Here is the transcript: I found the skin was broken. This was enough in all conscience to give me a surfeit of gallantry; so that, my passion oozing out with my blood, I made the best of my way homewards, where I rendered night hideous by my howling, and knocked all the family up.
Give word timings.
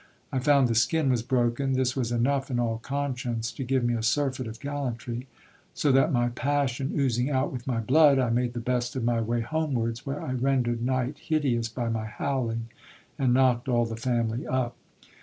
I 0.31 0.39
found 0.39 0.67
the 0.67 0.73
skin 0.73 1.11
was 1.11 1.21
broken. 1.21 1.73
This 1.73 1.95
was 1.95 2.11
enough 2.11 2.49
in 2.49 2.59
all 2.59 2.79
conscience 2.79 3.51
to 3.51 3.63
give 3.63 3.83
me 3.83 3.93
a 3.93 4.01
surfeit 4.01 4.47
of 4.47 4.59
gallantry; 4.59 5.27
so 5.75 5.91
that, 5.91 6.11
my 6.11 6.29
passion 6.29 6.99
oozing 6.99 7.29
out 7.29 7.51
with 7.53 7.67
my 7.67 7.79
blood, 7.81 8.17
I 8.17 8.31
made 8.31 8.53
the 8.53 8.59
best 8.61 8.95
of 8.95 9.03
my 9.03 9.21
way 9.21 9.41
homewards, 9.41 10.03
where 10.03 10.19
I 10.23 10.31
rendered 10.31 10.81
night 10.81 11.19
hideous 11.19 11.69
by 11.69 11.87
my 11.89 12.05
howling, 12.07 12.69
and 13.19 13.31
knocked 13.31 13.69
all 13.69 13.85
the 13.85 13.95
family 13.95 14.47
up. 14.47 14.75